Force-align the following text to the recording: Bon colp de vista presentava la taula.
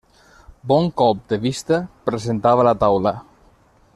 Bon 0.71 0.87
colp 1.01 1.19
de 1.33 1.39
vista 1.43 1.79
presentava 2.11 2.67
la 2.71 2.75
taula. 2.87 3.17